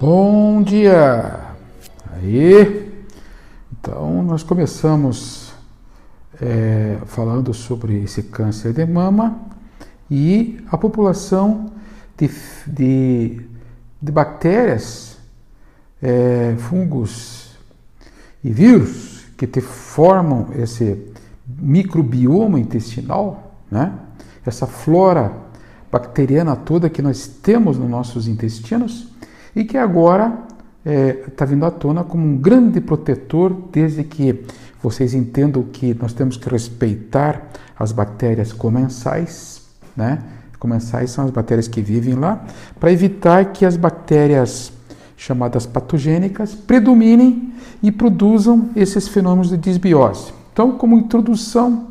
Bom 0.00 0.62
dia! 0.62 1.40
Aí, 2.12 3.04
então 3.72 4.22
nós 4.22 4.44
começamos 4.44 5.52
é, 6.40 6.98
falando 7.04 7.52
sobre 7.52 8.04
esse 8.04 8.22
câncer 8.22 8.72
de 8.72 8.86
mama 8.86 9.40
e 10.08 10.64
a 10.70 10.78
população 10.78 11.72
de, 12.16 12.30
de, 12.64 13.40
de 14.00 14.12
bactérias, 14.12 15.18
é, 16.00 16.54
fungos 16.58 17.58
e 18.44 18.52
vírus 18.52 19.24
que 19.36 19.48
te 19.48 19.60
formam 19.60 20.50
esse 20.54 21.12
microbioma 21.44 22.60
intestinal, 22.60 23.52
né? 23.68 23.92
essa 24.46 24.64
flora 24.64 25.32
bacteriana 25.90 26.54
toda 26.54 26.88
que 26.88 27.02
nós 27.02 27.26
temos 27.26 27.76
nos 27.76 27.90
nossos 27.90 28.28
intestinos 28.28 29.17
e 29.58 29.64
que 29.64 29.76
agora 29.76 30.38
está 30.84 30.90
é, 30.90 31.12
tá 31.36 31.44
vindo 31.44 31.66
à 31.66 31.70
tona 31.70 32.04
como 32.04 32.24
um 32.24 32.36
grande 32.36 32.80
protetor, 32.80 33.52
desde 33.72 34.04
que 34.04 34.44
vocês 34.80 35.14
entendam 35.14 35.64
que 35.64 35.92
nós 36.00 36.12
temos 36.12 36.36
que 36.36 36.48
respeitar 36.48 37.48
as 37.76 37.90
bactérias 37.90 38.52
comensais, 38.52 39.62
né? 39.96 40.22
Comensais 40.60 41.10
são 41.10 41.24
as 41.24 41.32
bactérias 41.32 41.66
que 41.66 41.82
vivem 41.82 42.14
lá, 42.14 42.44
para 42.78 42.92
evitar 42.92 43.46
que 43.46 43.66
as 43.66 43.76
bactérias 43.76 44.72
chamadas 45.16 45.66
patogênicas 45.66 46.54
predominem 46.54 47.52
e 47.82 47.90
produzam 47.90 48.70
esses 48.76 49.08
fenômenos 49.08 49.50
de 49.50 49.56
desbiose. 49.56 50.32
Então, 50.52 50.70
como 50.78 50.96
introdução 50.96 51.88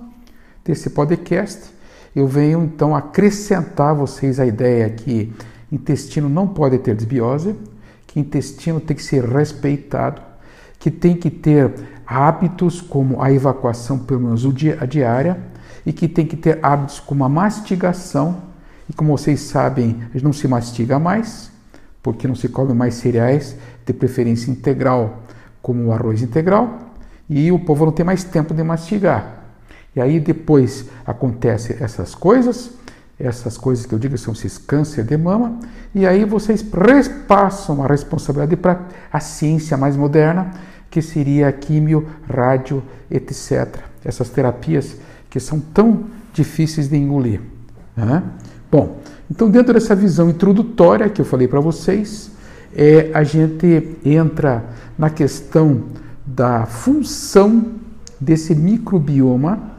desse 0.63 0.90
podcast, 0.90 1.63
eu 2.15 2.27
venho 2.27 2.63
então 2.63 2.95
acrescentar 2.95 3.90
a 3.90 3.93
vocês 3.93 4.40
a 4.40 4.45
ideia 4.45 4.90
que 4.90 5.34
intestino 5.71 6.30
não 6.30 6.48
pode 6.48 6.77
ter 6.80 6.95
desbiose, 6.95 7.55
que 8.05 8.20
intestino 8.20 8.80
tem 8.80 8.95
que 8.95 9.03
ser 9.03 9.23
respeitado, 9.23 10.21
que 10.79 10.90
tem 10.90 11.15
que 11.15 11.29
ter 11.29 11.74
hábitos 12.05 12.79
como 12.79 13.21
a 13.21 13.32
evacuação 13.32 13.99
pelo 13.99 14.21
menos 14.21 14.46
a 14.79 14.85
diária 14.85 15.37
e 15.85 15.91
que 15.91 16.07
tem 16.07 16.26
que 16.26 16.37
ter 16.37 16.59
hábitos 16.63 16.99
como 16.99 17.24
a 17.24 17.29
mastigação. 17.29 18.41
E 18.90 18.93
como 18.93 19.18
vocês 19.18 19.41
sabem, 19.41 20.01
não 20.24 20.32
se 20.32 20.48
mastiga 20.48 20.98
mais, 20.98 21.51
porque 22.02 22.27
não 22.27 22.35
se 22.35 22.48
come 22.48 22.74
mais 22.74 22.96
cereais, 22.96 23.57
de 23.85 23.93
preferência 23.93 24.49
integral, 24.49 25.24
como 25.62 25.85
o 25.85 25.91
arroz 25.91 26.21
integral, 26.21 26.79
e 27.29 27.52
o 27.52 27.59
povo 27.59 27.85
não 27.85 27.91
tem 27.91 28.05
mais 28.05 28.24
tempo 28.24 28.54
de 28.54 28.63
mastigar. 28.63 29.43
E 29.96 29.99
aí 29.99 30.20
depois 30.20 30.85
acontecem 31.05 31.77
essas 31.79 32.15
coisas, 32.15 32.71
essas 33.20 33.57
coisas 33.57 33.85
que 33.85 33.93
eu 33.93 33.99
digo 33.99 34.18
são 34.18 34.34
esses 34.34 34.57
câncer 34.57 35.04
de 35.04 35.18
mama, 35.18 35.60
e 35.93 36.05
aí 36.05 36.23
vocês 36.23 36.63
repassam 36.71 37.84
a 37.84 37.87
responsabilidade 37.87 38.55
para 38.55 38.82
a 39.12 39.20
ciência 39.20 39.76
mais 39.76 39.96
moderna, 39.96 40.51
que 40.90 41.01
seria 41.01 41.48
a 41.48 41.51
químio, 41.51 42.07
rádio, 42.32 42.84
etc. 43.09 43.79
Essas 44.05 44.29
terapias 44.29 44.96
que 45.29 45.40
são 45.40 45.59
tão 45.59 46.05
difíceis 46.32 46.87
de 46.87 46.96
engolir. 46.96 47.41
Né? 47.96 48.24
Bom, 48.71 48.99
então 49.29 49.49
dentro 49.49 49.74
dessa 49.74 49.96
visão 49.96 50.29
introdutória 50.29 51.09
que 51.09 51.20
eu 51.20 51.26
falei 51.26 51.48
para 51.48 51.59
vocês, 51.59 52.31
é, 52.76 53.09
a 53.13 53.24
gente 53.24 53.98
entra 54.05 54.63
na 54.98 55.09
questão 55.09 55.84
da 56.26 56.65
função 56.65 57.65
desse 58.20 58.54
microbioma 58.54 59.77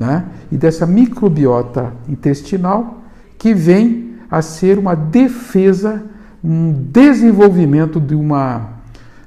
né? 0.00 0.24
e 0.50 0.56
dessa 0.56 0.86
microbiota 0.86 1.92
intestinal 2.08 3.02
que 3.38 3.52
vem 3.52 4.14
a 4.30 4.40
ser 4.40 4.78
uma 4.78 4.94
defesa, 4.96 6.02
um 6.42 6.72
desenvolvimento 6.72 8.00
de 8.00 8.14
uma, 8.14 8.70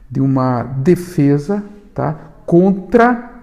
de 0.09 0.19
uma 0.19 0.63
defesa 0.63 1.63
tá? 1.94 2.17
contra 2.44 3.33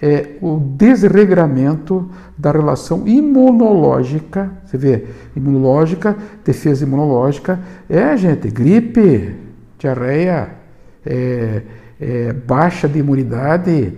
é, 0.00 0.36
o 0.40 0.58
desregramento 0.58 2.10
da 2.38 2.50
relação 2.50 3.06
imunológica. 3.06 4.50
Você 4.64 4.78
vê, 4.78 5.04
imunológica, 5.36 6.16
defesa 6.42 6.84
imunológica, 6.84 7.60
é, 7.86 8.16
gente, 8.16 8.48
gripe, 8.48 9.36
diarreia, 9.78 10.48
é, 11.04 11.62
é, 12.00 12.32
baixa 12.32 12.88
de 12.88 12.98
imunidade, 12.98 13.92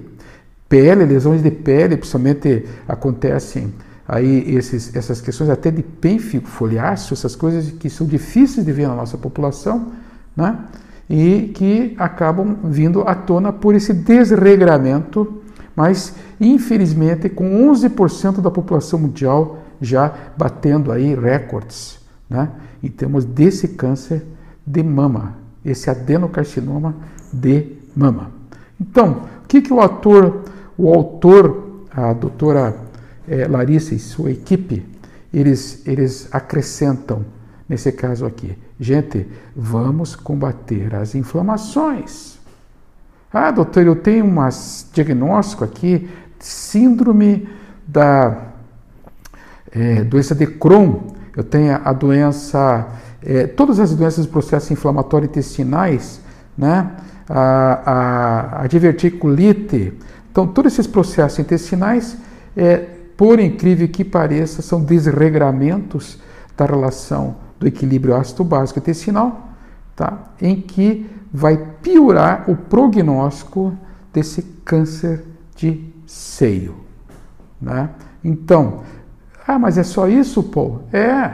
pele, 0.68 1.04
lesões 1.04 1.42
de 1.42 1.50
pele, 1.50 1.96
principalmente 1.96 2.64
acontecem 2.88 3.72
aí 4.06 4.54
esses, 4.54 4.94
essas 4.94 5.20
questões 5.20 5.50
até 5.50 5.70
de 5.70 5.82
pênfigo, 5.82 6.46
foliáceo, 6.46 7.14
essas 7.14 7.34
coisas 7.34 7.70
que 7.72 7.88
são 7.88 8.06
difíceis 8.06 8.64
de 8.64 8.72
ver 8.72 8.88
na 8.88 8.94
nossa 8.94 9.16
população, 9.16 9.92
né? 10.36 10.58
E 11.08 11.52
que 11.54 11.94
acabam 11.98 12.56
vindo 12.64 13.02
à 13.02 13.14
tona 13.14 13.52
por 13.52 13.74
esse 13.74 13.92
desregramento, 13.92 15.42
mas 15.76 16.14
infelizmente 16.40 17.28
com 17.28 17.70
11% 17.70 18.40
da 18.40 18.50
população 18.50 18.98
mundial 18.98 19.58
já 19.80 20.12
batendo 20.36 20.90
aí 20.90 21.14
recordes, 21.14 21.98
né? 22.28 22.48
Em 22.82 22.88
termos 22.88 23.24
desse 23.24 23.68
câncer 23.68 24.24
de 24.66 24.82
mama, 24.82 25.36
esse 25.64 25.88
adenocarcinoma 25.90 26.94
de 27.32 27.72
mama. 27.94 28.30
Então, 28.80 29.22
o 29.42 29.46
que, 29.46 29.62
que 29.62 29.72
o 29.72 29.80
ator 29.80 30.42
o 30.76 30.92
autor, 30.92 31.84
a 31.90 32.12
doutora 32.12 32.76
é, 33.28 33.46
Larissa 33.46 33.94
e 33.94 33.98
sua 33.98 34.30
equipe, 34.30 34.86
eles, 35.32 35.86
eles 35.86 36.28
acrescentam, 36.32 37.24
nesse 37.68 37.90
caso 37.92 38.26
aqui, 38.26 38.56
gente, 38.78 39.26
vamos 39.54 40.14
combater 40.14 40.94
as 40.94 41.14
inflamações. 41.14 42.38
Ah, 43.32 43.50
doutor, 43.50 43.84
eu 43.84 43.96
tenho 43.96 44.24
um 44.24 44.36
diagnóstico 44.92 45.64
aqui, 45.64 46.08
síndrome 46.38 47.48
da 47.86 48.52
é, 49.72 50.04
doença 50.04 50.34
de 50.34 50.46
Crohn, 50.46 51.14
eu 51.36 51.42
tenho 51.42 51.80
a 51.84 51.92
doença, 51.92 52.88
é, 53.22 53.46
todas 53.46 53.80
as 53.80 53.94
doenças 53.94 54.26
do 54.26 54.30
processo 54.30 54.72
inflamatório 54.72 55.26
intestinais, 55.26 56.20
né? 56.56 56.92
a, 57.28 58.60
a, 58.60 58.62
a 58.62 58.66
diverticulite, 58.66 59.94
então, 60.34 60.48
todos 60.48 60.72
esses 60.72 60.88
processos 60.88 61.38
intestinais, 61.38 62.16
é, 62.56 62.78
por 63.16 63.38
incrível 63.38 63.86
que 63.86 64.02
pareça, 64.02 64.62
são 64.62 64.82
desregramentos 64.82 66.18
da 66.56 66.66
relação 66.66 67.36
do 67.60 67.68
equilíbrio 67.68 68.16
ácido 68.16 68.42
básico 68.42 68.80
intestinal, 68.80 69.50
tá? 69.94 70.32
em 70.42 70.60
que 70.60 71.08
vai 71.32 71.56
piorar 71.80 72.50
o 72.50 72.56
prognóstico 72.56 73.78
desse 74.12 74.42
câncer 74.64 75.22
de 75.54 75.88
seio. 76.04 76.78
Né? 77.60 77.90
Então, 78.24 78.82
ah, 79.46 79.56
mas 79.56 79.78
é 79.78 79.84
só 79.84 80.08
isso, 80.08 80.42
Paul? 80.42 80.82
É. 80.92 81.30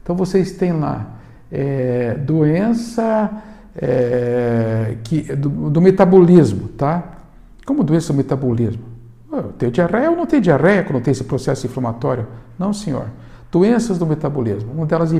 Então 0.00 0.14
vocês 0.14 0.52
têm 0.52 0.74
lá 0.74 1.08
é, 1.50 2.14
doença 2.14 3.32
é, 3.74 4.96
que, 5.02 5.22
do, 5.34 5.70
do, 5.70 5.80
metabolismo, 5.80 6.68
tá? 6.68 7.13
Como 7.64 7.82
doença 7.82 8.12
do 8.12 8.16
metabolismo. 8.16 8.84
Eu 9.32 9.52
tenho 9.52 9.72
diarreia 9.72 10.10
ou 10.10 10.16
não 10.16 10.26
tenho 10.26 10.42
diarreia 10.42 10.84
quando 10.84 11.02
tem 11.02 11.12
esse 11.12 11.24
processo 11.24 11.66
inflamatório? 11.66 12.26
Não, 12.58 12.72
senhor. 12.72 13.06
Doenças 13.50 13.98
do 13.98 14.06
metabolismo. 14.06 14.72
Uma 14.72 14.86
delas 14.86 15.10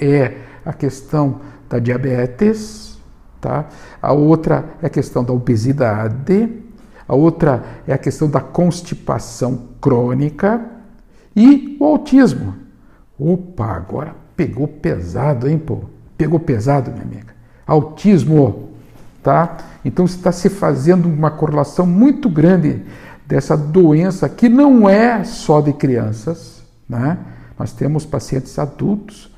é 0.00 0.38
a 0.64 0.72
questão 0.72 1.40
da 1.68 1.78
diabetes, 1.78 2.98
tá? 3.40 3.66
a 4.00 4.12
outra 4.12 4.64
é 4.82 4.86
a 4.86 4.90
questão 4.90 5.22
da 5.22 5.32
obesidade, 5.32 6.62
a 7.06 7.14
outra 7.14 7.62
é 7.86 7.92
a 7.92 7.98
questão 7.98 8.28
da 8.28 8.40
constipação 8.40 9.68
crônica 9.80 10.64
e 11.34 11.76
o 11.80 11.84
autismo. 11.84 12.54
Opa, 13.18 13.66
agora 13.66 14.14
pegou 14.36 14.68
pesado, 14.68 15.48
hein, 15.48 15.58
pô? 15.58 15.80
Pegou 16.16 16.38
pesado, 16.38 16.90
minha 16.90 17.02
amiga. 17.02 17.34
Autismo. 17.66 18.67
Tá? 19.22 19.56
Então 19.84 20.04
está 20.04 20.30
se 20.32 20.48
fazendo 20.48 21.08
uma 21.08 21.30
correlação 21.30 21.86
muito 21.86 22.28
grande 22.28 22.82
dessa 23.26 23.56
doença 23.56 24.28
que 24.28 24.48
não 24.48 24.88
é 24.88 25.22
só 25.24 25.60
de 25.60 25.72
crianças. 25.72 26.62
Né? 26.88 27.18
Nós 27.58 27.72
temos 27.72 28.06
pacientes 28.06 28.58
adultos 28.58 29.30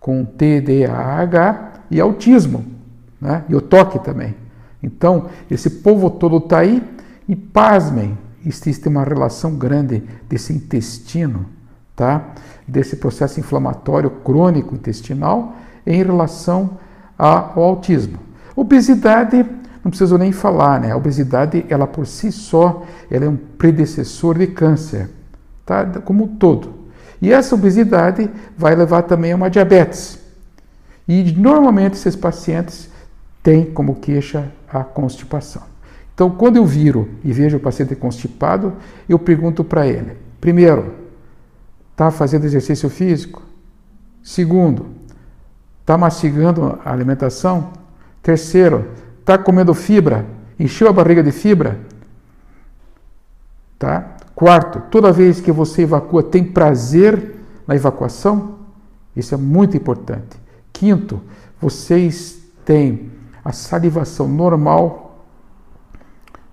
com 0.00 0.24
TDAH 0.24 1.72
e 1.90 2.00
autismo, 2.00 2.64
né? 3.20 3.44
e 3.48 3.54
o 3.54 3.60
toque 3.60 3.98
também. 3.98 4.34
Então, 4.82 5.28
esse 5.50 5.68
povo 5.68 6.10
todo 6.10 6.38
está 6.38 6.58
aí 6.58 6.82
e 7.26 7.34
pasmem, 7.34 8.16
existe 8.44 8.88
uma 8.88 9.02
relação 9.02 9.56
grande 9.56 10.02
desse 10.28 10.52
intestino, 10.52 11.46
tá? 11.96 12.34
desse 12.68 12.96
processo 12.96 13.40
inflamatório 13.40 14.10
crônico 14.10 14.74
intestinal 14.74 15.56
em 15.86 16.02
relação 16.02 16.78
ao 17.16 17.62
autismo. 17.62 18.18
Obesidade, 18.56 19.44
não 19.82 19.90
preciso 19.90 20.16
nem 20.16 20.32
falar, 20.32 20.80
né? 20.80 20.92
A 20.92 20.96
obesidade, 20.96 21.64
ela 21.68 21.86
por 21.86 22.06
si 22.06 22.30
só, 22.30 22.84
ela 23.10 23.24
é 23.24 23.28
um 23.28 23.36
predecessor 23.36 24.38
de 24.38 24.46
câncer, 24.46 25.10
tá? 25.66 25.84
Como 26.04 26.24
um 26.24 26.36
todo. 26.36 26.84
E 27.20 27.32
essa 27.32 27.54
obesidade 27.54 28.30
vai 28.56 28.74
levar 28.74 29.02
também 29.02 29.32
a 29.32 29.36
uma 29.36 29.50
diabetes. 29.50 30.18
E 31.06 31.32
normalmente 31.32 31.94
esses 31.94 32.16
pacientes 32.16 32.88
tem 33.42 33.64
como 33.64 33.96
queixa 33.96 34.50
a 34.68 34.82
constipação. 34.82 35.62
Então, 36.14 36.30
quando 36.30 36.56
eu 36.56 36.64
viro 36.64 37.10
e 37.24 37.32
vejo 37.32 37.56
o 37.56 37.60
paciente 37.60 37.96
constipado, 37.96 38.74
eu 39.08 39.18
pergunto 39.18 39.64
para 39.64 39.86
ele: 39.86 40.16
primeiro, 40.40 40.94
está 41.90 42.10
fazendo 42.10 42.44
exercício 42.44 42.88
físico? 42.88 43.42
Segundo, 44.22 44.86
está 45.80 45.98
mastigando 45.98 46.78
a 46.84 46.92
alimentação? 46.92 47.72
Terceiro, 48.24 48.86
está 49.20 49.36
comendo 49.36 49.74
fibra? 49.74 50.24
Encheu 50.58 50.88
a 50.88 50.92
barriga 50.94 51.22
de 51.22 51.30
fibra? 51.30 51.78
Tá? 53.78 54.16
Quarto, 54.34 54.80
toda 54.90 55.12
vez 55.12 55.42
que 55.42 55.52
você 55.52 55.82
evacua, 55.82 56.22
tem 56.22 56.42
prazer 56.42 57.36
na 57.66 57.76
evacuação? 57.76 58.60
Isso 59.14 59.34
é 59.34 59.36
muito 59.36 59.76
importante. 59.76 60.38
Quinto, 60.72 61.20
vocês 61.60 62.38
têm 62.64 63.12
a 63.44 63.52
salivação 63.52 64.26
normal. 64.26 65.22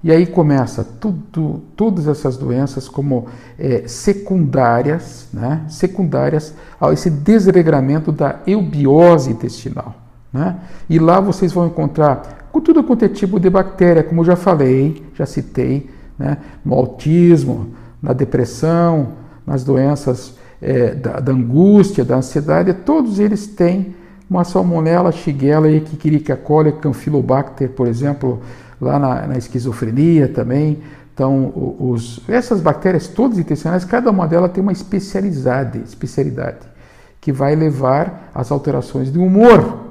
E 0.03 0.11
aí 0.11 0.27
começa 0.27 0.83
tudo, 0.83 1.61
todas 1.77 2.05
essas 2.05 2.35
doenças 2.35 2.89
como 2.89 3.27
é, 3.57 3.87
secundárias, 3.87 5.29
né? 5.31 5.65
secundárias 5.69 6.53
a 6.81 6.91
esse 6.91 7.09
desregramento 7.09 8.11
da 8.11 8.41
eubiose 8.45 9.31
intestinal. 9.31 10.00
Né? 10.31 10.55
E 10.89 10.99
lá 10.99 11.19
vocês 11.19 11.51
vão 11.51 11.67
encontrar 11.67 12.47
com 12.51 12.59
tudo 12.59 12.83
quanto 12.83 13.05
é 13.05 13.07
tipo 13.07 13.39
de 13.39 13.49
bactéria, 13.49 14.03
como 14.03 14.21
eu 14.21 14.25
já 14.25 14.35
falei, 14.35 15.05
já 15.15 15.25
citei, 15.25 15.89
né? 16.17 16.37
no 16.63 16.73
autismo, 16.73 17.69
na 18.01 18.13
depressão, 18.13 19.13
nas 19.45 19.63
doenças 19.63 20.35
é, 20.61 20.93
da, 20.93 21.19
da, 21.19 21.31
angústia, 21.31 22.03
da 22.03 22.17
ansiedade, 22.17 22.73
todos 22.73 23.19
eles 23.19 23.47
têm 23.47 23.95
uma 24.29 24.43
salmonella, 24.43 25.11
shigella, 25.11 25.69
equilica 25.69 26.35
coli, 26.37 26.71
campylobacter, 26.73 27.69
por 27.69 27.87
exemplo, 27.87 28.41
lá 28.79 28.97
na, 28.97 29.27
na 29.27 29.37
esquizofrenia 29.37 30.27
também. 30.27 30.79
Então, 31.13 31.51
os, 31.79 32.21
essas 32.29 32.61
bactérias 32.61 33.07
todas 33.07 33.37
intestinais, 33.37 33.83
cada 33.83 34.09
uma 34.09 34.27
delas 34.27 34.51
tem 34.51 34.61
uma 34.61 34.71
especialidade, 34.71 35.79
especialidade 35.83 36.71
que 37.19 37.31
vai 37.31 37.55
levar 37.55 38.31
às 38.33 38.51
alterações 38.51 39.11
de 39.11 39.19
humor. 39.19 39.90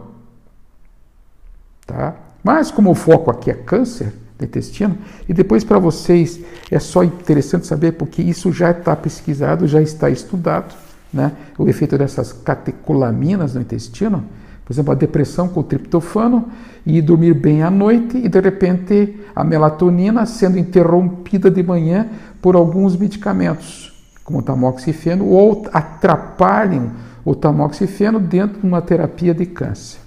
Tá? 1.91 2.15
Mas 2.45 2.71
como 2.71 2.93
o 2.93 2.95
foco 2.95 3.33
aqui 3.33 3.51
é 3.51 3.55
câncer 3.55 4.13
do 4.39 4.45
intestino, 4.45 4.97
e 5.29 5.35
depois 5.35 5.65
para 5.65 5.81
vocês 5.81 6.39
é 6.71 6.79
só 6.79 7.03
interessante 7.03 7.67
saber 7.67 7.93
porque 7.93 8.23
isso 8.23 8.53
já 8.53 8.71
está 8.71 8.95
pesquisado, 8.95 9.67
já 9.67 9.83
está 9.83 10.09
estudado, 10.09 10.73
né? 11.13 11.33
o 11.59 11.69
efeito 11.69 11.99
dessas 11.99 12.33
catecolaminas 12.33 13.55
no 13.55 13.61
intestino, 13.61 14.25
por 14.65 14.73
exemplo, 14.73 14.93
a 14.93 14.95
depressão 14.95 15.49
com 15.49 15.59
o 15.59 15.65
triptofano 15.65 16.49
e 16.87 17.03
dormir 17.03 17.35
bem 17.35 17.65
à 17.65 17.71
noite 17.73 18.17
e 18.17 18.29
de 18.29 18.41
repente 18.41 19.19
a 19.35 19.43
melatonina 19.43 20.25
sendo 20.25 20.61
interrompida 20.61 21.51
de 21.51 21.61
manhã 21.61 22.09
por 22.41 22.55
alguns 22.55 22.97
medicamentos, 22.97 23.93
como 24.23 24.39
o 24.39 24.43
tamoxifeno, 24.43 25.27
ou 25.27 25.67
atrapalham 25.73 26.93
o 27.25 27.35
tamoxifeno 27.35 28.21
dentro 28.21 28.61
de 28.61 28.67
uma 28.67 28.81
terapia 28.81 29.35
de 29.35 29.45
câncer. 29.45 30.00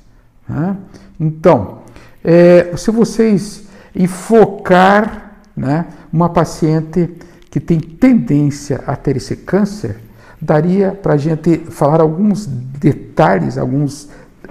Né? 0.48 0.78
Então, 1.19 1.80
é, 2.24 2.75
se 2.75 2.92
vocês 2.92 3.68
enfocar 3.95 5.42
né, 5.56 5.86
uma 6.12 6.30
paciente 6.30 7.10
que 7.50 7.60
tem 7.60 7.80
tendência 7.80 8.81
a 8.88 8.95
ter 8.95 9.18
esse 9.18 9.36
câncer, 9.36 9.98
daria 10.42 10.92
para 10.92 11.13
a 11.13 11.18
gente 11.18 11.57
falar 11.69 12.01
alguns 12.01 12.45
detalhes, 12.45 13.57
alguns 13.57 14.10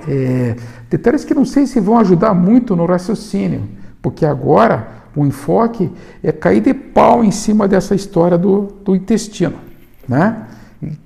é, 0.08 0.56
detalhes 0.88 1.24
que 1.24 1.34
não 1.34 1.44
sei 1.44 1.66
se 1.66 1.80
vão 1.80 1.98
ajudar 1.98 2.34
muito 2.34 2.74
no 2.76 2.86
raciocínio, 2.86 3.68
porque 4.00 4.24
agora 4.24 4.88
o 5.14 5.26
enfoque 5.26 5.90
é 6.22 6.32
cair 6.32 6.60
de 6.60 6.72
pau 6.72 7.22
em 7.22 7.30
cima 7.30 7.68
dessa 7.68 7.94
história 7.94 8.38
do, 8.38 8.68
do 8.84 8.96
intestino, 8.96 9.56
né? 10.08 10.46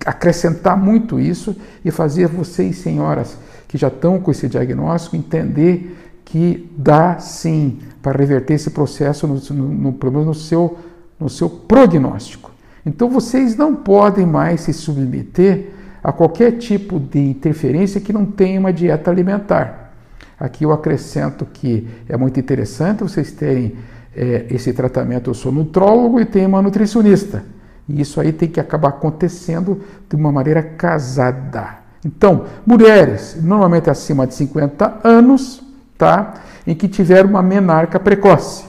acrescentar 0.05 0.77
muito 0.77 1.19
isso 1.19 1.55
e 1.85 1.91
fazer 1.91 2.29
vocês, 2.29 2.79
senhoras, 2.79 3.37
que 3.77 3.81
já 3.81 3.89
estão 3.89 4.19
com 4.19 4.31
esse 4.31 4.49
diagnóstico, 4.49 5.17
entender 5.17 5.95
que 6.25 6.69
dá 6.77 7.19
sim 7.19 7.79
para 8.01 8.19
reverter 8.19 8.55
esse 8.55 8.71
processo, 8.71 9.27
no, 9.27 9.35
no, 9.55 9.93
no, 9.93 10.25
no, 10.25 10.35
seu, 10.35 10.79
no 11.21 11.29
seu 11.29 11.51
prognóstico. 11.51 12.51
Então 12.87 13.11
vocês 13.11 13.55
não 13.55 13.77
podem 13.77 14.25
mais 14.25 14.63
se 14.63 14.73
submeter 14.73 15.73
a 16.03 16.11
qualquer 16.11 16.53
tipo 16.53 16.99
de 16.99 17.19
interferência 17.19 18.01
que 18.01 18.13
não 18.13 18.25
tenha 18.25 18.59
uma 18.59 18.73
dieta 18.73 19.11
alimentar. 19.11 19.93
Aqui 20.41 20.65
eu 20.65 20.73
acrescento 20.73 21.45
que 21.45 21.87
é 22.09 22.17
muito 22.17 22.41
interessante 22.41 23.03
vocês 23.03 23.31
terem 23.33 23.75
é, 24.15 24.47
esse 24.49 24.73
tratamento. 24.73 25.29
Eu 25.29 25.35
sou 25.35 25.53
nutrólogo 25.53 26.19
e 26.19 26.25
tenho 26.25 26.49
uma 26.49 26.63
nutricionista. 26.63 27.45
E 27.89 28.01
isso 28.01 28.21
aí 28.21 28.33
tem 28.33 28.49
que 28.49 28.59
acabar 28.59 28.89
acontecendo 28.89 29.83
de 30.09 30.17
uma 30.17 30.33
maneira 30.33 30.63
casada. 30.63 31.86
Então, 32.05 32.45
mulheres, 32.65 33.37
normalmente 33.43 33.91
acima 33.91 34.27
de 34.27 34.35
50 34.35 35.01
anos, 35.03 35.63
tá? 35.97 36.35
em 36.67 36.75
que 36.75 36.89
tiveram 36.89 37.31
uma 37.31 37.43
menarca 37.43 38.01
precoce. 38.01 38.65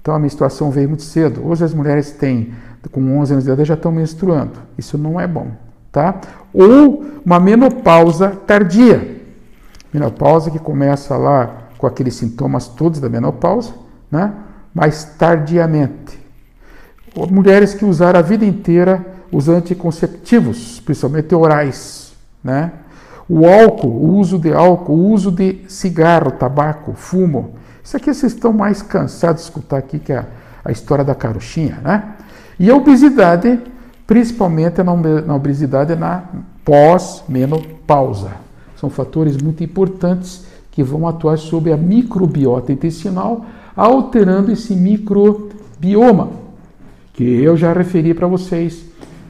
Então 0.00 0.14
a 0.14 0.18
menstruação 0.18 0.70
veio 0.70 0.88
muito 0.88 1.02
cedo. 1.02 1.46
Hoje 1.46 1.64
as 1.64 1.74
mulheres 1.74 2.10
têm, 2.10 2.54
com 2.90 3.18
11 3.18 3.32
anos 3.32 3.44
de 3.44 3.50
idade, 3.50 3.68
já 3.68 3.74
estão 3.74 3.92
menstruando. 3.92 4.52
Isso 4.76 4.96
não 4.96 5.20
é 5.20 5.26
bom. 5.26 5.48
Tá? 5.92 6.20
Ou 6.52 7.04
uma 7.24 7.38
menopausa 7.38 8.30
tardia. 8.46 9.22
Menopausa 9.92 10.50
que 10.50 10.58
começa 10.58 11.16
lá 11.16 11.68
com 11.78 11.86
aqueles 11.86 12.16
sintomas 12.16 12.66
todos 12.68 13.00
da 13.00 13.08
menopausa, 13.08 13.72
né? 14.10 14.32
mas 14.74 15.04
tardiamente. 15.04 16.18
Mulheres 17.30 17.74
que 17.74 17.84
usaram 17.84 18.18
a 18.18 18.22
vida 18.22 18.44
inteira 18.44 19.04
os 19.30 19.48
anticonceptivos, 19.48 20.80
principalmente 20.80 21.34
orais, 21.34 22.03
né? 22.44 22.72
O 23.26 23.46
álcool, 23.46 23.88
o 23.88 24.16
uso 24.18 24.38
de 24.38 24.52
álcool, 24.52 24.92
o 24.92 25.10
uso 25.10 25.32
de 25.32 25.64
cigarro, 25.66 26.32
tabaco, 26.32 26.92
fumo. 26.92 27.54
Isso 27.82 27.96
aqui 27.96 28.12
vocês 28.12 28.34
estão 28.34 28.52
mais 28.52 28.82
cansados 28.82 29.42
de 29.42 29.48
escutar 29.48 29.78
aqui 29.78 29.98
que 29.98 30.12
é 30.12 30.26
a 30.62 30.70
história 30.70 31.02
da 31.02 31.14
carochinha, 31.14 31.78
né? 31.82 32.14
E 32.58 32.70
a 32.70 32.76
obesidade, 32.76 33.58
principalmente 34.06 34.82
na 34.82 35.34
obesidade 35.34 35.96
na 35.96 36.24
pós-menopausa. 36.64 38.32
São 38.76 38.90
fatores 38.90 39.36
muito 39.36 39.64
importantes 39.64 40.44
que 40.70 40.82
vão 40.82 41.08
atuar 41.08 41.38
sobre 41.38 41.72
a 41.72 41.76
microbiota 41.76 42.72
intestinal, 42.72 43.44
alterando 43.74 44.52
esse 44.52 44.74
microbioma, 44.74 46.30
que 47.12 47.24
eu 47.24 47.56
já 47.56 47.72
referi 47.72 48.12
para 48.12 48.26
vocês 48.26 48.84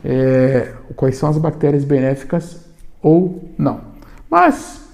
é, 0.04 0.72
quais 0.96 1.16
são 1.16 1.28
as 1.28 1.38
bactérias 1.38 1.84
benéficas 1.84 2.64
ou 3.04 3.50
não. 3.58 3.80
Mas, 4.30 4.88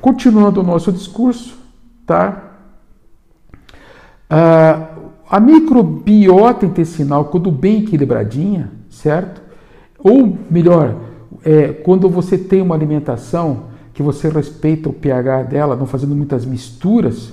continuando 0.00 0.60
o 0.60 0.64
nosso 0.64 0.90
discurso, 0.90 1.56
tá? 2.04 2.56
Ah, 4.28 4.88
a 5.30 5.38
microbiota 5.38 6.66
intestinal, 6.66 7.26
quando 7.26 7.52
bem 7.52 7.84
equilibradinha, 7.84 8.72
certo? 8.90 9.40
Ou 9.98 10.36
melhor, 10.50 10.96
é, 11.44 11.68
quando 11.68 12.10
você 12.10 12.36
tem 12.36 12.60
uma 12.60 12.74
alimentação 12.74 13.70
que 13.94 14.02
você 14.02 14.28
respeita 14.28 14.88
o 14.88 14.92
pH 14.92 15.44
dela, 15.44 15.76
não 15.76 15.86
fazendo 15.86 16.16
muitas 16.16 16.44
misturas, 16.44 17.32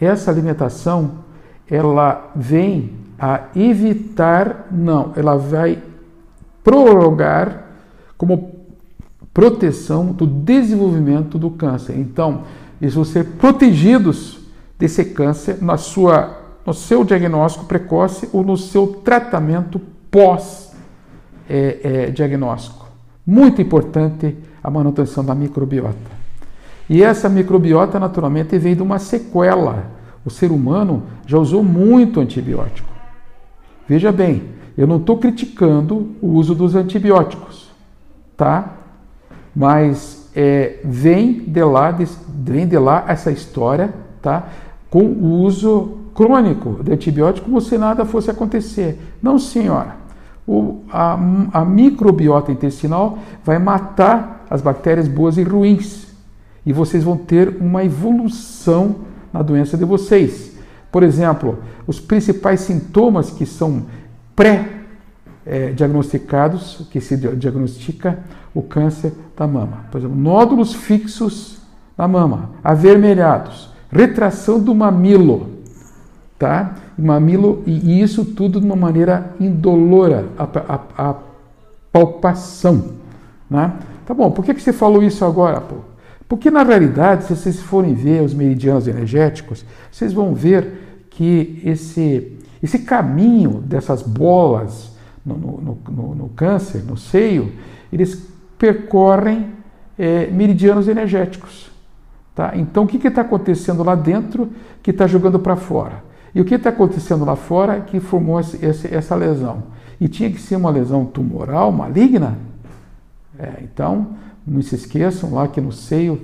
essa 0.00 0.30
alimentação 0.30 1.24
ela 1.68 2.32
vem 2.34 2.92
a 3.18 3.48
evitar, 3.54 4.68
não, 4.70 5.12
ela 5.14 5.36
vai 5.36 5.80
prorrogar 6.64 7.66
como 8.16 8.59
proteção 9.32 10.06
do 10.06 10.26
desenvolvimento 10.26 11.38
do 11.38 11.50
câncer. 11.50 11.96
Então, 11.98 12.42
eles 12.80 12.94
vão 12.94 13.04
ser 13.04 13.24
protegidos 13.24 14.38
desse 14.78 15.04
câncer 15.04 15.62
na 15.62 15.76
sua, 15.76 16.38
no 16.64 16.72
seu 16.72 17.04
diagnóstico 17.04 17.66
precoce 17.66 18.26
ou 18.32 18.42
no 18.42 18.56
seu 18.56 18.86
tratamento 19.04 19.78
pós-diagnóstico. 20.10 22.84
É, 22.84 22.88
é, 22.88 22.90
Muito 23.26 23.60
importante 23.60 24.34
a 24.62 24.70
manutenção 24.70 25.22
da 25.24 25.34
microbiota. 25.34 26.20
E 26.88 27.02
essa 27.02 27.28
microbiota, 27.28 28.00
naturalmente, 28.00 28.56
vem 28.58 28.74
de 28.74 28.82
uma 28.82 28.98
sequela. 28.98 29.90
O 30.24 30.30
ser 30.30 30.50
humano 30.50 31.02
já 31.26 31.36
usou 31.38 31.62
muito 31.62 32.18
antibiótico. 32.18 32.88
Veja 33.86 34.10
bem, 34.10 34.44
eu 34.76 34.86
não 34.86 34.96
estou 34.96 35.18
criticando 35.18 36.14
o 36.20 36.28
uso 36.28 36.54
dos 36.54 36.74
antibióticos, 36.74 37.70
tá? 38.36 38.79
Mas 39.54 40.30
é, 40.34 40.78
vem, 40.84 41.40
de 41.40 41.64
lá, 41.64 41.96
vem 42.28 42.66
de 42.66 42.78
lá 42.78 43.04
essa 43.08 43.30
história 43.30 43.92
tá? 44.22 44.48
com 44.88 45.02
o 45.02 45.42
uso 45.42 45.98
crônico 46.14 46.82
de 46.82 46.92
antibiótico 46.92 47.46
como 47.46 47.60
se 47.60 47.78
nada 47.78 48.04
fosse 48.04 48.30
acontecer. 48.30 48.98
Não, 49.22 49.38
senhora. 49.38 49.96
O, 50.46 50.80
a, 50.90 51.18
a 51.52 51.64
microbiota 51.64 52.50
intestinal 52.50 53.18
vai 53.44 53.58
matar 53.58 54.44
as 54.50 54.60
bactérias 54.60 55.06
boas 55.06 55.38
e 55.38 55.42
ruins. 55.42 56.08
e 56.66 56.72
vocês 56.72 57.04
vão 57.04 57.16
ter 57.16 57.56
uma 57.60 57.84
evolução 57.84 58.96
na 59.32 59.42
doença 59.42 59.76
de 59.76 59.84
vocês. 59.84 60.56
Por 60.90 61.02
exemplo, 61.02 61.58
os 61.86 62.00
principais 62.00 62.60
sintomas 62.60 63.30
que 63.30 63.46
são 63.46 63.84
pré-diagnosticados, 65.50 66.86
que 66.92 67.00
se 67.00 67.16
diagnostica 67.16 68.20
o 68.54 68.62
câncer 68.62 69.12
da 69.36 69.48
mama. 69.48 69.86
Por 69.90 69.98
exemplo, 69.98 70.16
nódulos 70.16 70.72
fixos 70.72 71.58
na 71.98 72.06
mama, 72.06 72.50
avermelhados, 72.62 73.70
retração 73.90 74.60
do 74.60 74.72
mamilo, 74.74 75.50
tá? 76.38 76.76
mamilo 76.96 77.64
e 77.66 78.00
isso 78.00 78.24
tudo 78.24 78.60
de 78.60 78.66
uma 78.66 78.76
maneira 78.76 79.34
indolora, 79.40 80.26
a, 80.38 80.44
a, 80.44 81.10
a 81.10 81.14
palpação, 81.92 82.92
né? 83.50 83.72
Tá 84.06 84.14
bom, 84.14 84.30
por 84.30 84.44
que, 84.44 84.54
que 84.54 84.62
você 84.62 84.72
falou 84.72 85.02
isso 85.02 85.24
agora, 85.24 85.60
pô? 85.60 85.76
Porque 86.28 86.50
na 86.50 86.62
realidade, 86.62 87.24
se 87.24 87.34
vocês 87.34 87.58
forem 87.60 87.94
ver 87.94 88.22
os 88.22 88.32
meridianos 88.32 88.86
energéticos, 88.86 89.64
vocês 89.90 90.12
vão 90.12 90.32
ver 90.32 91.06
que 91.10 91.60
esse, 91.64 92.38
esse 92.62 92.80
caminho 92.80 93.60
dessas 93.60 94.00
bolas 94.00 94.90
no, 95.24 95.36
no, 95.36 95.78
no, 95.88 96.14
no 96.14 96.28
câncer, 96.30 96.82
no 96.84 96.96
seio, 96.96 97.52
eles 97.92 98.26
percorrem 98.58 99.48
é, 99.98 100.26
meridianos 100.28 100.88
energéticos. 100.88 101.70
Tá? 102.34 102.52
Então, 102.54 102.84
o 102.84 102.86
que 102.86 103.06
está 103.06 103.20
acontecendo 103.20 103.82
lá 103.82 103.94
dentro 103.94 104.50
que 104.82 104.90
está 104.90 105.06
jogando 105.06 105.38
para 105.38 105.56
fora? 105.56 106.02
E 106.34 106.40
o 106.40 106.44
que 106.44 106.54
está 106.54 106.70
acontecendo 106.70 107.24
lá 107.24 107.36
fora 107.36 107.80
que 107.80 107.98
formou 108.00 108.40
esse, 108.40 108.94
essa 108.94 109.14
lesão? 109.14 109.64
E 110.00 110.08
tinha 110.08 110.30
que 110.30 110.40
ser 110.40 110.56
uma 110.56 110.70
lesão 110.70 111.04
tumoral, 111.04 111.70
maligna? 111.72 112.38
É, 113.38 113.62
então, 113.62 114.14
não 114.46 114.62
se 114.62 114.74
esqueçam 114.74 115.34
lá 115.34 115.48
que 115.48 115.60
no 115.60 115.72
seio 115.72 116.20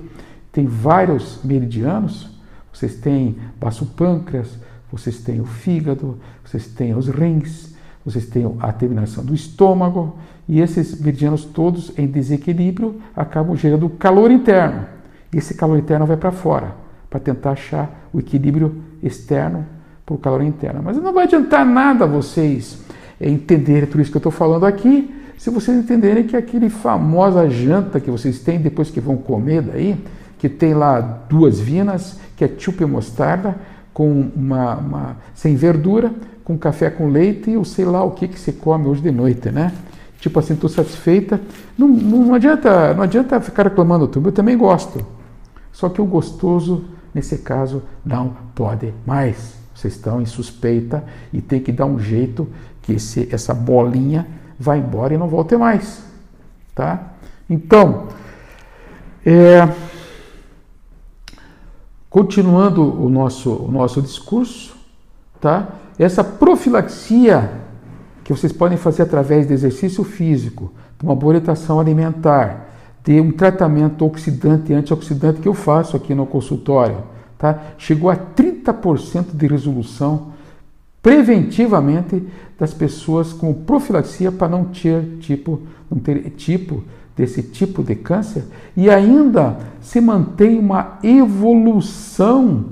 tem 0.51 0.65
vários 0.65 1.39
meridianos. 1.43 2.29
Vocês 2.73 2.95
têm 2.95 3.37
baço 3.59 3.85
pâncreas, 3.85 4.57
vocês 4.91 5.19
têm 5.19 5.41
o 5.41 5.45
fígado, 5.45 6.17
vocês 6.43 6.67
têm 6.67 6.95
os 6.95 7.07
rins, 7.07 7.75
vocês 8.07 8.25
têm 8.25 8.49
a 8.61 8.71
terminação 8.71 9.21
do 9.21 9.35
estômago, 9.35 10.15
e 10.47 10.61
esses 10.61 10.97
meridianos 10.97 11.43
todos 11.43 11.91
em 11.97 12.07
desequilíbrio 12.07 13.01
acabam 13.13 13.53
gerando 13.53 13.89
calor 13.89 14.31
interno. 14.31 14.85
Esse 15.33 15.53
calor 15.55 15.77
interno 15.77 16.05
vai 16.05 16.15
para 16.15 16.31
fora, 16.31 16.73
para 17.09 17.19
tentar 17.19 17.51
achar 17.51 18.07
o 18.13 18.19
equilíbrio 18.19 18.81
externo 19.03 19.65
para 20.05 20.15
o 20.15 20.17
calor 20.17 20.41
interno. 20.41 20.81
Mas 20.81 20.95
não 20.95 21.11
vai 21.11 21.25
adiantar 21.25 21.65
nada 21.65 22.07
vocês 22.07 22.79
entenderem 23.19 23.89
tudo 23.89 24.01
isso 24.01 24.09
que 24.09 24.15
eu 24.15 24.19
estou 24.19 24.31
falando 24.31 24.65
aqui, 24.65 25.13
se 25.37 25.49
vocês 25.49 25.77
entenderem 25.77 26.23
que 26.23 26.37
aquele 26.37 26.69
famosa 26.69 27.49
janta 27.49 27.99
que 27.99 28.09
vocês 28.09 28.39
têm 28.39 28.57
depois 28.57 28.89
que 28.89 29.01
vão 29.01 29.17
comer 29.17 29.61
daí, 29.61 30.01
que 30.39 30.47
tem 30.47 30.73
lá 30.73 31.01
duas 31.01 31.59
vinas, 31.59 32.17
ketchup 32.37 32.81
e 32.81 32.85
mostarda, 32.85 33.53
com 33.93 34.29
uma, 34.33 34.75
uma 34.75 35.17
sem 35.35 35.57
verdura, 35.57 36.13
com 36.47 36.57
café 36.57 36.89
com 36.89 37.09
leite 37.09 37.51
e 37.51 37.57
o 37.57 37.65
sei 37.65 37.83
lá 37.83 38.01
o 38.05 38.11
que 38.11 38.25
que 38.25 38.39
você 38.39 38.53
come 38.53 38.87
hoje 38.87 39.01
de 39.01 39.11
noite, 39.11 39.51
né? 39.51 39.73
Tipo 40.17 40.39
assim, 40.39 40.53
estou 40.53 40.69
satisfeita. 40.69 41.41
Não, 41.77 41.89
não, 41.89 42.33
adianta, 42.33 42.93
não 42.93 43.03
adianta 43.03 43.41
ficar 43.41 43.63
reclamando 43.63 44.07
tudo, 44.07 44.29
eu 44.29 44.31
também 44.31 44.57
gosto. 44.57 45.05
Só 45.73 45.89
que 45.89 46.01
o 46.01 46.05
gostoso, 46.05 46.85
nesse 47.13 47.39
caso, 47.39 47.83
não 48.05 48.33
pode 48.55 48.93
mais. 49.05 49.55
Vocês 49.75 49.95
estão 49.95 50.21
em 50.21 50.25
suspeita 50.25 51.03
e 51.33 51.41
tem 51.41 51.59
que 51.59 51.69
dar 51.69 51.85
um 51.85 51.99
jeito 51.99 52.47
que 52.81 52.93
esse, 52.93 53.27
essa 53.29 53.53
bolinha 53.53 54.25
vá 54.57 54.77
embora 54.77 55.13
e 55.13 55.17
não 55.17 55.27
volte 55.27 55.57
mais. 55.57 56.01
Tá? 56.73 57.11
Então, 57.49 58.07
é, 59.25 59.67
continuando 62.09 63.03
o 63.03 63.09
nosso, 63.09 63.51
o 63.51 63.69
nosso 63.69 64.01
discurso, 64.01 64.77
tá? 65.41 65.73
Essa 66.03 66.23
profilaxia 66.23 67.49
que 68.23 68.33
vocês 68.33 68.51
podem 68.51 68.77
fazer 68.77 69.03
através 69.03 69.47
de 69.47 69.53
exercício 69.53 70.03
físico, 70.03 70.73
de 70.99 71.05
uma 71.05 71.15
boa 71.15 71.29
orientação 71.29 71.79
alimentar, 71.79 72.67
de 73.03 73.21
um 73.21 73.31
tratamento 73.31 74.05
oxidante 74.05 74.71
e 74.71 74.75
antioxidante 74.75 75.39
que 75.39 75.47
eu 75.47 75.53
faço 75.53 75.95
aqui 75.95 76.13
no 76.13 76.25
consultório, 76.25 77.03
tá? 77.37 77.57
chegou 77.77 78.09
a 78.09 78.17
30% 78.17 79.27
de 79.33 79.47
resolução 79.47 80.33
preventivamente 81.01 82.21
das 82.59 82.73
pessoas 82.73 83.31
com 83.31 83.53
profilaxia 83.53 84.29
para 84.29 84.49
não 84.49 84.65
ter 84.65 85.19
tipo, 85.19 85.61
não 85.89 85.97
ter 85.99 86.29
tipo 86.31 86.83
desse 87.15 87.41
tipo 87.41 87.81
de 87.81 87.95
câncer 87.95 88.43
e 88.75 88.89
ainda 88.89 89.57
se 89.79 90.01
mantém 90.01 90.59
uma 90.59 90.99
evolução 91.01 92.65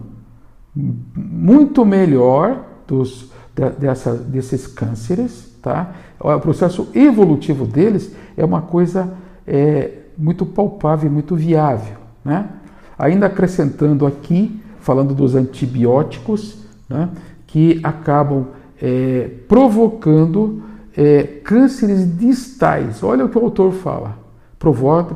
muito 0.75 1.85
melhor 1.85 2.74
dos, 2.87 3.31
dessa, 3.79 4.13
desses 4.13 4.67
cânceres, 4.67 5.51
tá? 5.61 5.93
O 6.19 6.39
processo 6.39 6.87
evolutivo 6.93 7.65
deles 7.65 8.15
é 8.37 8.43
uma 8.43 8.61
coisa 8.61 9.13
é, 9.45 9.91
muito 10.17 10.45
palpável, 10.45 11.09
muito 11.09 11.35
viável, 11.35 11.97
né? 12.23 12.49
Ainda 12.97 13.25
acrescentando 13.25 14.05
aqui, 14.05 14.61
falando 14.79 15.13
dos 15.13 15.35
antibióticos, 15.35 16.57
né, 16.89 17.09
que 17.47 17.79
acabam 17.83 18.47
é, 18.81 19.29
provocando 19.47 20.63
é, 20.95 21.23
cânceres 21.23 22.17
distais. 22.17 23.03
Olha 23.03 23.25
o 23.25 23.29
que 23.29 23.37
o 23.37 23.41
autor 23.41 23.73
fala. 23.73 24.17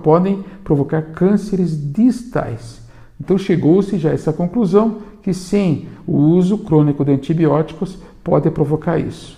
Podem 0.03 0.43
provocar 0.63 1.01
cânceres 1.01 1.71
distais. 1.91 2.81
Então 3.19 3.38
chegou-se 3.38 3.97
já 3.97 4.11
a 4.11 4.13
essa 4.13 4.31
conclusão 4.31 4.97
que 5.21 5.33
sim, 5.33 5.88
o 6.07 6.15
uso 6.17 6.57
crônico 6.57 7.03
de 7.03 7.11
antibióticos 7.11 7.97
pode 8.23 8.49
provocar 8.51 8.97
isso. 8.97 9.38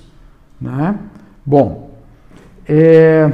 Né? 0.59 0.97
Bom, 1.45 1.91
é, 2.67 3.31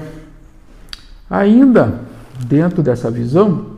ainda 1.29 2.01
dentro 2.47 2.81
dessa 2.81 3.11
visão, 3.11 3.77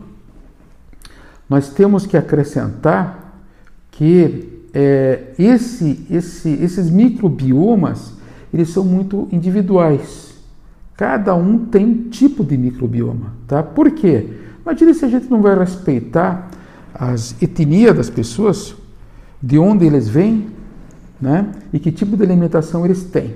nós 1.49 1.69
temos 1.69 2.05
que 2.05 2.15
acrescentar 2.15 3.41
que 3.91 4.61
é, 4.73 5.33
esse, 5.38 6.05
esse, 6.09 6.49
esses 6.49 6.89
microbiomas 6.89 8.13
eles 8.53 8.69
são 8.69 8.83
muito 8.83 9.27
individuais. 9.31 10.33
Cada 10.95 11.33
um 11.35 11.65
tem 11.65 11.85
um 11.85 12.09
tipo 12.09 12.43
de 12.43 12.57
microbioma, 12.57 13.33
tá? 13.47 13.63
Por 13.63 13.91
quê? 13.91 14.27
Imagina 14.61 14.93
se 14.93 15.05
a 15.05 15.07
gente 15.07 15.29
não 15.29 15.41
vai 15.41 15.57
respeitar 15.57 16.49
as 16.93 17.36
etnias 17.41 17.96
das 17.96 18.10
pessoas, 18.10 18.75
de 19.41 19.58
onde 19.58 19.86
eles 19.86 20.08
vêm, 20.08 20.48
né? 21.19 21.51
E 21.72 21.79
que 21.79 21.91
tipo 21.91 22.15
de 22.15 22.24
alimentação 22.24 22.86
eles 22.86 23.03
têm. 23.03 23.36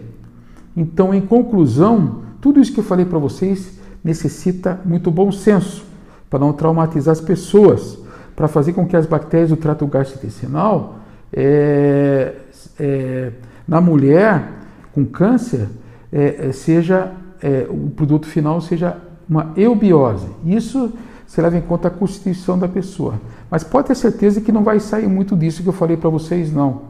Então, 0.75 1.13
em 1.13 1.21
conclusão, 1.21 2.23
tudo 2.41 2.59
isso 2.59 2.73
que 2.73 2.79
eu 2.79 2.83
falei 2.83 3.05
para 3.05 3.19
vocês 3.19 3.79
necessita 4.03 4.79
muito 4.83 5.09
bom 5.11 5.31
senso 5.31 5.85
para 6.29 6.39
não 6.39 6.51
traumatizar 6.51 7.11
as 7.11 7.21
pessoas, 7.21 7.97
para 8.35 8.47
fazer 8.47 8.73
com 8.73 8.87
que 8.87 8.95
as 8.95 9.05
bactérias 9.05 9.49
do 9.49 9.55
trato 9.55 9.85
gastrointestinal, 9.85 10.95
é, 11.31 12.33
é, 12.79 13.31
na 13.67 13.79
mulher 13.79 14.51
com 14.93 15.05
câncer, 15.05 15.67
é, 16.11 16.47
é 16.47 16.51
seja 16.51 17.11
é, 17.41 17.67
o 17.69 17.91
produto 17.91 18.25
final 18.25 18.59
seja 18.61 18.97
uma 19.29 19.51
eubiose. 19.55 20.27
Isso 20.45 20.91
se 21.33 21.41
leva 21.41 21.57
em 21.57 21.61
conta 21.61 21.87
a 21.87 21.91
constituição 21.91 22.59
da 22.59 22.67
pessoa. 22.67 23.15
Mas 23.49 23.63
pode 23.63 23.87
ter 23.87 23.95
certeza 23.95 24.39
que 24.39 24.51
não 24.51 24.63
vai 24.63 24.79
sair 24.79 25.07
muito 25.07 25.35
disso 25.35 25.63
que 25.63 25.69
eu 25.69 25.73
falei 25.73 25.97
para 25.97 26.07
vocês, 26.07 26.53
não. 26.53 26.83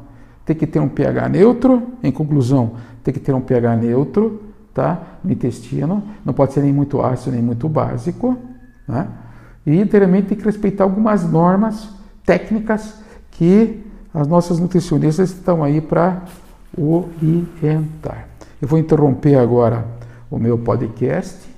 Tem 0.46 0.54
que 0.54 0.68
ter 0.68 0.82
um 0.82 0.90
pH 0.90 1.30
neutro, 1.30 1.82
em 2.04 2.12
conclusão, 2.12 2.74
tem 3.06 3.14
que 3.14 3.22
ter 3.22 3.32
um 3.32 3.40
pH 3.40 3.78
neutro, 3.78 4.44
tá? 4.74 5.02
No 5.24 5.32
intestino, 5.32 6.04
não 6.26 6.34
pode 6.34 6.52
ser 6.52 6.62
nem 6.62 6.74
muito 6.74 7.02
ácido 7.02 7.32
nem 7.32 7.42
muito 7.42 7.70
básico, 7.70 8.38
né? 8.86 9.08
E 9.66 9.80
inteiramente 9.80 10.28
tem 10.28 10.38
que 10.38 10.44
respeitar 10.44 10.84
algumas 10.84 11.24
normas 11.24 11.88
técnicas 12.26 12.96
que 13.32 13.82
as 14.14 14.28
nossas 14.28 14.60
nutricionistas 14.60 15.30
estão 15.30 15.64
aí 15.64 15.80
para 15.80 16.22
orientar. 16.78 18.28
Eu 18.62 18.68
vou 18.68 18.78
interromper 18.78 19.36
agora 19.36 19.86
o 20.30 20.38
meu 20.38 20.58
podcast 20.58 21.53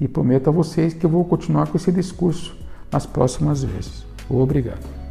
e 0.00 0.06
prometo 0.06 0.48
a 0.48 0.52
vocês 0.52 0.92
que 0.94 1.04
eu 1.04 1.10
vou 1.10 1.24
continuar 1.24 1.68
com 1.68 1.76
esse 1.76 1.90
discurso 1.90 2.56
nas 2.92 3.06
próximas 3.06 3.62
vezes. 3.62 4.04
Obrigado. 4.28 5.05